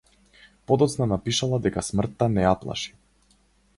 [0.69, 2.95] Подоцна напишала дека смртта не ја плаши.